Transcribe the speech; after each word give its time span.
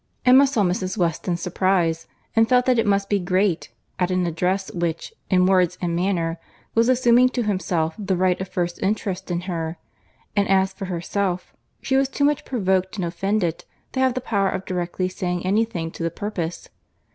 Emma 0.25 0.47
saw 0.47 0.63
Mrs. 0.63 0.97
Weston's 0.97 1.41
surprize, 1.43 2.07
and 2.35 2.49
felt 2.49 2.65
that 2.65 2.79
it 2.79 2.87
must 2.87 3.07
be 3.07 3.19
great, 3.19 3.69
at 3.99 4.09
an 4.09 4.25
address 4.25 4.71
which, 4.73 5.13
in 5.29 5.45
words 5.45 5.77
and 5.79 5.95
manner, 5.95 6.39
was 6.73 6.89
assuming 6.89 7.29
to 7.29 7.43
himself 7.43 7.93
the 7.99 8.17
right 8.17 8.41
of 8.41 8.47
first 8.47 8.81
interest 8.81 9.29
in 9.29 9.41
her; 9.41 9.77
and 10.35 10.47
as 10.49 10.73
for 10.73 10.85
herself, 10.85 11.53
she 11.83 11.95
was 11.97 12.09
too 12.09 12.23
much 12.23 12.43
provoked 12.45 12.95
and 12.95 13.05
offended 13.05 13.63
to 13.91 13.99
have 13.99 14.15
the 14.15 14.21
power 14.21 14.49
of 14.49 14.65
directly 14.65 15.07
saying 15.07 15.45
any 15.45 15.65
thing 15.65 15.91
to 15.91 16.01
the 16.01 16.09
purpose. 16.09 16.69